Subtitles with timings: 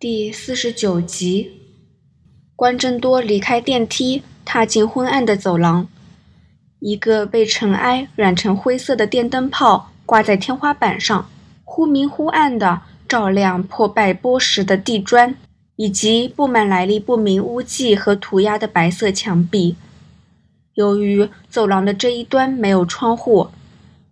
[0.00, 1.60] 第四十九集，
[2.56, 5.86] 关真多离开电梯，踏进昏暗的走廊。
[6.78, 11.28] 一个被尘埃染成灰色的电灯泡挂在天花板上，
[11.64, 15.36] 忽明忽暗的照亮破败剥蚀的地砖，
[15.76, 19.76] 以及布满来历不明污迹和涂鸦的白色墙壁。
[20.72, 23.48] 由于走廊的这一端没有窗户，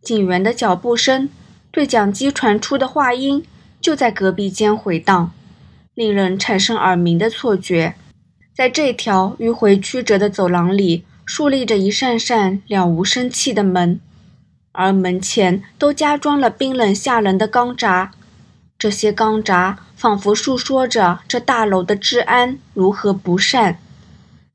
[0.03, 1.31] 警员的脚步声、
[1.71, 3.43] 对讲机传出的话音
[3.81, 5.33] 就在隔壁间回荡。
[5.99, 7.97] 令人产生耳鸣的错觉，
[8.55, 13.99] 在这条迂回曲折的走廊里，竖立着一扇扇了无生气的门，
[14.71, 18.13] 而门前都加装了冰冷吓人的钢闸。
[18.79, 23.81] 这些钢闸仿佛诉说着这大楼的治安如何不善。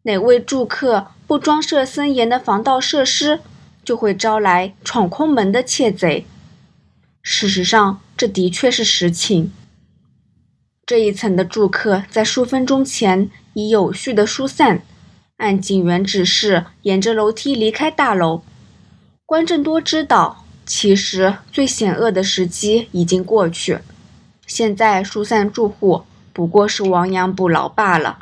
[0.03, 3.41] 哪位住客不装设森严的防盗设施，
[3.83, 6.25] 就会招来闯空门的窃贼。
[7.21, 9.52] 事实上，这的确是实情。
[10.85, 14.81] 这一层的住客在数分钟前已有序的疏散，
[15.38, 18.41] 按警员指示沿着楼梯离开大楼。
[19.25, 23.80] 关正多知道，其实最险恶的时机已经过去，
[24.45, 28.19] 现在疏散住户不过是亡羊补牢罢了。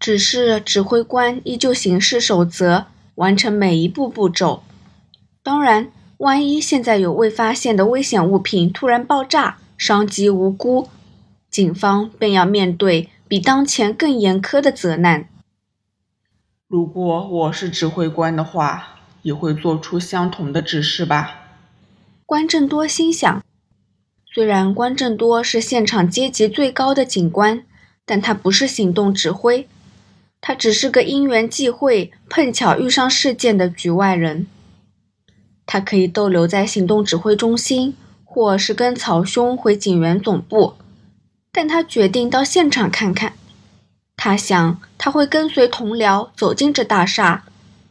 [0.00, 4.64] 只是指挥官依旧行事守则，完成每一步步骤。
[5.44, 10.88] 当然，万一现在有未发现的危险物品突然爆炸，伤及无辜。
[11.56, 15.26] 警方便要面对比当前更严苛的责难。
[16.68, 21.46] 如果我是指挥官的话，也会做出相同的指示吧。
[22.26, 23.42] 关正多心想。
[24.34, 27.64] 虽然关正多是现场阶级最高的警官，
[28.04, 29.66] 但他不是行动指挥，
[30.42, 34.46] 他只是个因缘际会、碰巧遇上事件的局外人。
[35.64, 40.74] 他可以逗留在行动指挥中心，或是跟曹兄回警员总部。
[41.56, 43.32] 但他决定到现场看看。
[44.14, 47.44] 他想，他会跟随同僚走进这大厦，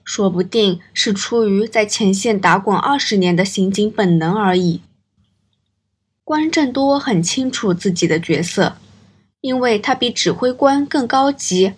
[0.03, 4.81] 说不定是出于在前线打滚二十年的刑警本能而已。
[6.23, 8.77] 关正多很清楚自己的角色，
[9.41, 11.73] 因为他比指挥官更高级。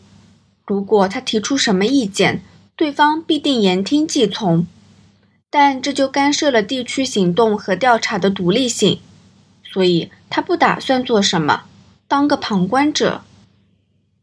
[0.65, 2.41] 如果他提出什么意见，
[2.75, 4.67] 对方必定言听计从。
[5.49, 8.99] 但这就干涉了地区行动和调查的独立性，
[9.63, 11.63] 所以他不打算做什么。
[12.07, 13.21] 当个旁观者，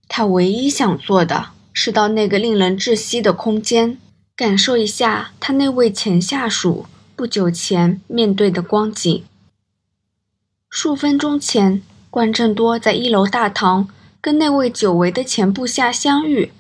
[0.09, 3.99] 他唯一想做的是到那个令人窒息的空间，
[4.35, 9.25] 感受一下他那位前下属不久前面对的光景。
[10.71, 13.89] 数分钟前，关正多在一楼大堂
[14.21, 16.53] 跟那位久违的前部下相遇。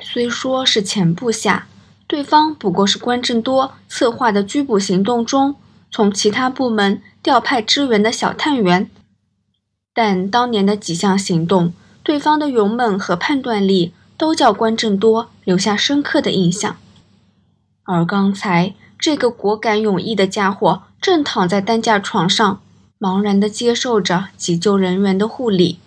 [0.00, 1.66] 虽说是前部下，
[2.06, 5.56] 对方不过是关正多策划的拘捕行动中
[5.90, 8.90] 从其他部门调派支援的小探员。
[10.00, 11.72] 但当年的几项行动，
[12.04, 16.76] 对方的勇猛和判断力都叫关正多留下深刻的印象。
[17.82, 22.60] 而刚才这个果敢勇毅的家伙正躺在担架床上，
[23.00, 25.80] 茫然地接受着急救人员的护理。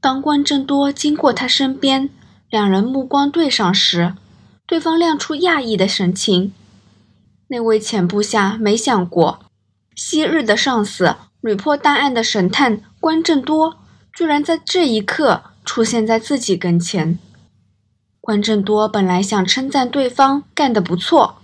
[0.00, 2.08] 当关正多经过他身边，
[2.48, 4.14] 两人目光对上时，
[4.66, 6.54] 对方亮出讶异的神情。
[7.48, 9.40] 那位前部下没想过，
[9.94, 11.16] 昔日的上司。
[11.42, 13.78] 屡破大案的神探关正多
[14.14, 17.18] 居然在这一刻出现在自己跟前。
[18.20, 21.38] 关正多本来想称赞对方干得不错，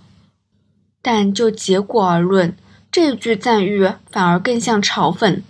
[1.01, 2.55] 但就结果而论，
[2.89, 5.41] 这句赞誉反而更像嘲讽。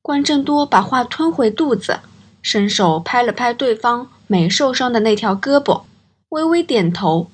[0.00, 1.98] 关正多把话吞回肚子，
[2.40, 5.82] 伸手拍了拍对方没受伤的那条胳膊，
[6.28, 7.28] 微微点头，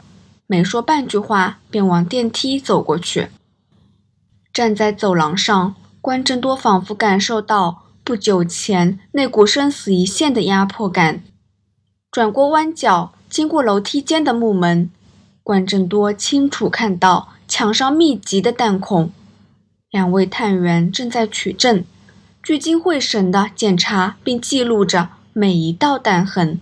[0.46, 3.28] 没说半句话，便往电梯走过去。
[4.54, 5.74] 站在走廊上。
[6.04, 11.22] 关正多仿佛感受到不久前那股生死一线的压迫感，
[12.10, 14.90] 转过弯角，经过楼梯间的木门，
[15.42, 19.12] 关正多清楚看到墙上密集的弹孔，
[19.90, 21.82] 两位探员正在取证，
[22.42, 26.60] 聚精会神地检查并记录着每一道弹痕，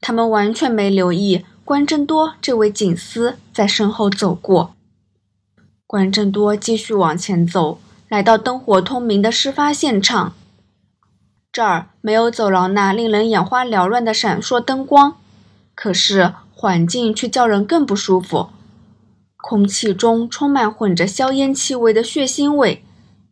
[0.00, 4.74] 他们完全没留意关正多这位警司在身后走过。
[5.86, 7.78] 关正多继续往前走。
[8.08, 10.34] 来到灯火通明的事发现场，
[11.50, 15.16] 这儿没有走廊那令人眼花缭乱的闪烁灯光，
[15.74, 18.50] 可是环境却叫人更不舒服。
[19.36, 22.84] 空气中充满混着硝烟气味的血腥味，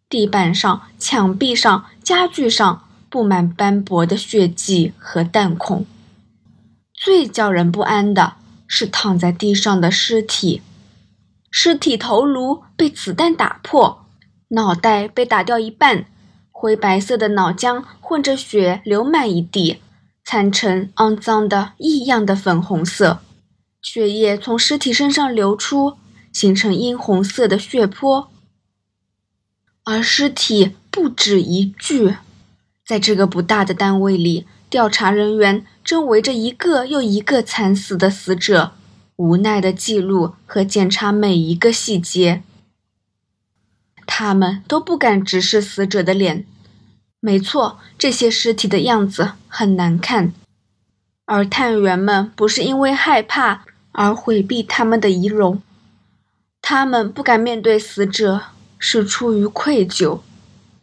[0.09, 5.87] 地板上、墙壁上、家具上布满斑驳的血迹和弹孔。
[6.93, 8.35] 最叫人不安的
[8.67, 10.63] 是躺在地上的尸体，
[11.51, 14.04] 尸体头颅被子弹打破。
[14.55, 16.07] 脑袋被打掉一半，
[16.51, 19.81] 灰白色的脑浆混着血流满一地，
[20.25, 23.21] 惨成肮脏的异样的粉红色。
[23.83, 25.95] 血液从尸体身上流出，
[26.33, 28.31] 形成殷红色的血泊。
[29.85, 32.15] 而尸体不止一具，
[32.87, 38.73] 在这个不大的单位里，调查人员正围着一个又一个惨死的死者，
[39.17, 42.43] 无奈地记录和检查每一个细节。
[44.17, 46.47] 他们都不敢直视死者的脸。
[47.19, 50.33] 没错，这些尸体的样子很难看，
[51.25, 55.61] 而探员们不是因为害怕而回避他们的仪容，
[56.63, 58.43] 他们不敢面对死者。
[58.79, 60.21] 是出于愧疚，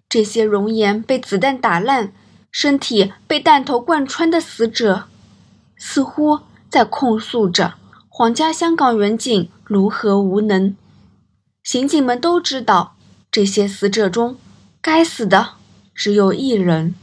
[0.10, 2.12] 这些容颜被子弹打烂、
[2.52, 5.04] 身体被弹头贯穿的死者，
[5.78, 7.76] 似乎在控诉着
[8.10, 10.76] 皇家香港远警如何无能。
[11.64, 12.96] 刑警们都知道，
[13.32, 14.36] 这些死者中，
[14.82, 15.54] 该死的
[15.96, 16.94] 只有一人。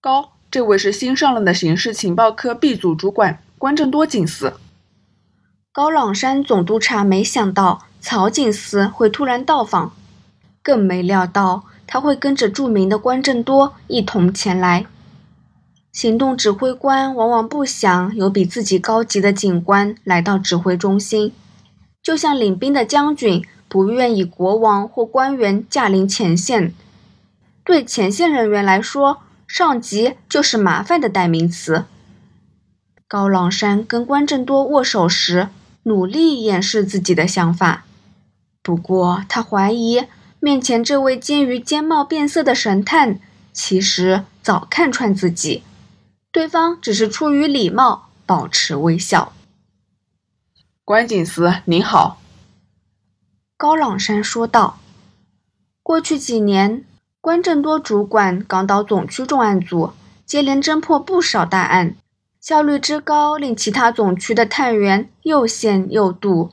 [0.00, 4.54] 高，这位是新上任的刑事情报科 B 组主管关正多警司。
[5.72, 7.86] 高朗山总督察没想到。
[7.98, 9.92] 曹警司会突然到访，
[10.62, 14.86] 更没料到他会跟着著名的关正多一同前来。
[15.90, 21.32] 行动指挥官往往不想有比自己高级的警官来到指挥中心，
[22.00, 26.72] 就像领兵的将军不愿意国王或官员驾临前线。
[27.64, 31.84] 对前线人员来说，上级就是麻烦的代名词。
[33.08, 35.48] 高朗山跟关正多握手时，
[35.84, 37.84] 努力掩饰自己的想法。
[38.62, 40.04] 不过，他怀疑
[40.40, 43.20] 面前这位奸于奸貌变色的神探，
[43.52, 45.62] 其实早看穿自己。
[46.32, 49.32] 对方只是出于礼貌，保持微笑。
[50.84, 52.20] 关警司，您好。
[53.58, 54.76] 高朗山说道
[55.82, 56.84] ：“过去几年，
[57.22, 59.92] 关正多主管港岛总区重案组，
[60.26, 61.96] 接连侦破不少大案，
[62.38, 66.50] 效率之高，令其他总区的探员又羡又妒。”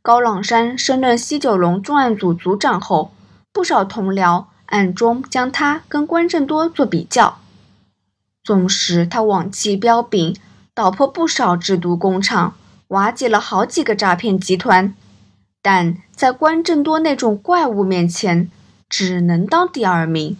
[0.00, 3.10] 高朗山升任西九龙重案组组长后，
[3.52, 7.38] 不少同僚暗中将他跟关正多做比较。
[8.44, 10.36] 纵使他往绩彪炳，
[10.72, 12.54] 捣破不少制毒工厂，
[12.88, 14.94] 瓦解了好几个诈骗集团，
[15.68, 18.48] 但在关正多那种怪物面前，
[18.88, 20.36] 只能当第二名。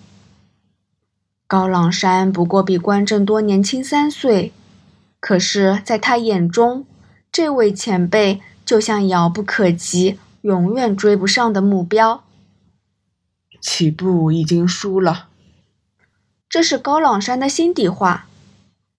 [1.49, 4.52] 高朗山不过比关正多年轻三岁，
[5.19, 6.87] 可是，在他眼中，
[7.32, 8.40] 这位前辈。
[8.64, 12.25] 就像遥不可及、永远追不上的目标。
[13.61, 15.28] 起步已经输了，
[16.49, 18.26] 这是高朗山的心底话。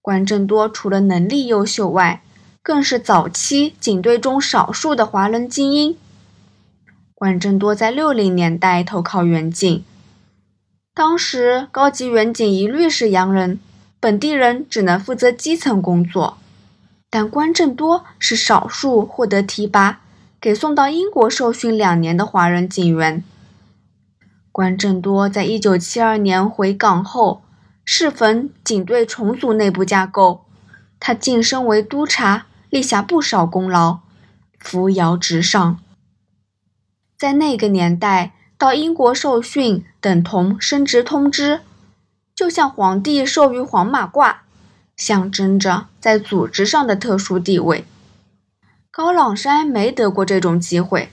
[0.01, 2.21] 关正多除了能力优秀外，
[2.61, 5.97] 更是早期警队中少数的华人精英。
[7.19, 9.83] 关正多在六零年代投靠远警，
[10.93, 13.59] 当时高级远警一律是洋人，
[13.99, 16.37] 本地人只能负责基层工作。
[17.09, 20.01] 但关正多是少数获得提拔，
[20.39, 23.23] 给送到英国受训两年的华人警员。
[24.51, 27.41] 关正多在一九七二年回港后，
[27.83, 30.45] 适逢警队重组内部架构，
[30.99, 34.01] 他晋升为督察，立下不少功劳，
[34.59, 35.79] 扶摇直上。
[37.17, 41.61] 在那个年代，到英国受训等同升职通知，
[42.35, 44.35] 就像皇帝授予黄马褂。
[44.95, 47.85] 象征着在组织上的特殊地位。
[48.89, 51.09] 高朗山没得过这种机会。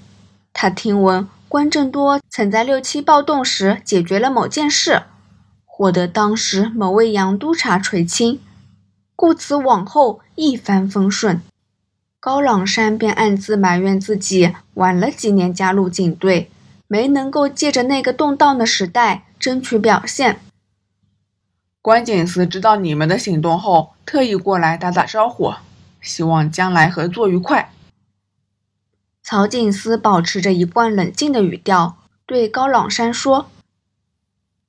[0.55, 5.03] 他听闻关正多曾在六七暴动时解决了某件事，
[5.67, 8.41] 获得当时某位洋督察垂青，
[9.15, 11.43] 故此往后一帆风顺。
[12.25, 16.51] 高朗山便暗自埋怨自己晚了几年加入警队，
[16.89, 20.41] 没能够借着那个动荡的时代争取表现。
[21.83, 25.53] 关警司知道你们的行动后，特意过来打打招呼，
[26.01, 27.71] 希望将来合作愉快。
[29.23, 33.51] 曹警司保持着一贯冷静的语调，对高朗山说：“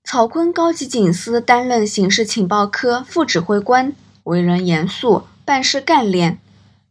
[0.04, 3.94] 曹坤高级警司担任刑事情报科副指挥官，
[4.26, 6.40] 为人严肃，办事干练，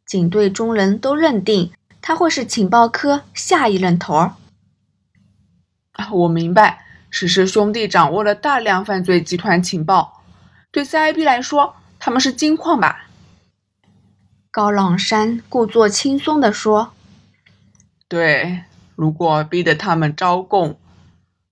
[0.06, 4.34] 警队中人都认定他会是情报科下一任头儿。”
[6.12, 6.80] 我明白。
[7.16, 10.24] 史氏兄弟掌握了大量犯罪集团情报，
[10.72, 13.06] 对 CIB 来说，他们是金矿吧？
[14.50, 16.92] 高朗山故作轻松地说
[18.08, 18.64] ：“对，
[18.96, 20.76] 如果逼得他们招供，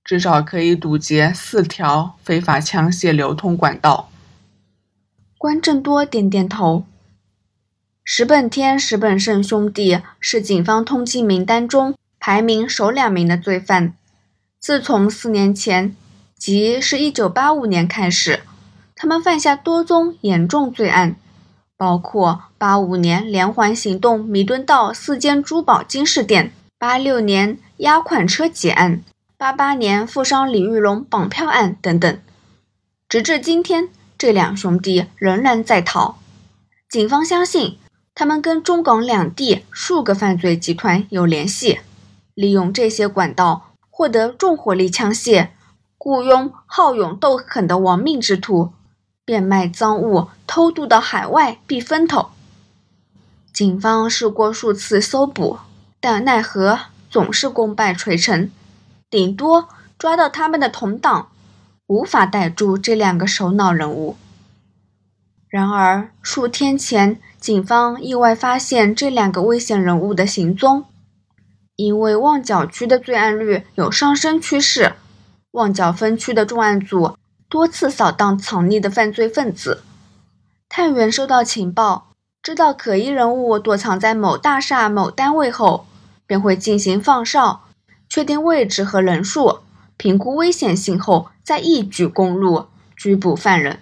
[0.03, 4.11] 至少可以堵截四条非法枪械流通管道。”
[5.39, 6.85] 关正多点点头。
[8.05, 13.95] 石本天、石本胜兄弟是警方通缉名单中排名首两名的罪犯。
[14.59, 15.95] 自从四年前
[16.37, 18.41] 即是一九八五年开始，
[18.97, 21.15] 他们犯下多宗严重罪案，
[21.77, 29.05] 包括八五年连环行动弥敦道四间珠宝金饰店、八六年押款车劫案、
[29.39, 32.19] 八八年富商李玉龙绑票案等等。
[33.09, 36.19] 直至今天，这两兄弟仍然在逃。
[36.89, 37.79] 警方相信，
[38.15, 41.81] 他们跟中港两地数个犯罪集团有联系，
[42.35, 45.49] 利用这些管道获得重火力枪械。
[45.97, 48.73] 雇佣好勇斗狠的亡命之徒，
[49.25, 52.31] 变卖赃物，偷渡到海外避风头。
[53.53, 55.59] 警方试过数次搜捕，
[56.01, 58.51] 但奈何总是功败垂成，
[59.09, 61.29] 顶多抓到他们的同党，
[61.87, 64.17] 无法逮住这两个首脑人物。
[65.53, 70.87] 然而数天前，警方意外发现这两个危险人物的行踪，
[71.77, 74.95] 因为旺角区的罪案率有上升趋势。
[75.51, 77.19] 旺角分区的重案组
[77.51, 79.83] 多次扫荡藏匿的犯罪分子，
[80.71, 82.07] 探员收到情报，
[82.43, 85.85] 知道可疑人物躲藏在某大厦某单位后，
[86.27, 87.65] 便会进行放哨，
[88.09, 89.59] 确定位置和人数，
[89.99, 93.81] 评估危险性后，再一举攻入，拘捕犯人。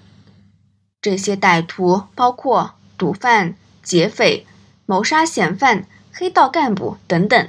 [1.02, 4.46] 这些歹徒包括毒贩、劫匪、
[4.84, 7.48] 谋杀嫌犯、黑道干部等等。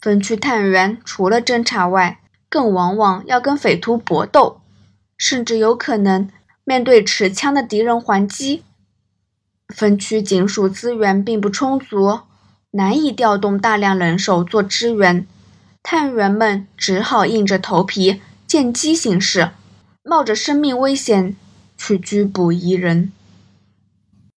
[0.00, 4.60] 分区探员除了侦查外，更往往要跟匪徒搏斗，
[5.16, 6.28] 甚至有可能
[6.64, 8.62] 面对持枪的敌人还击。
[9.74, 12.20] 分区警署资源并不充足，
[12.72, 15.26] 难以调动大量人手做支援，
[15.82, 19.50] 探员们只好硬着头皮见机行事，
[20.02, 21.36] 冒着生命危险
[21.86, 23.12] 去拘捕疑人。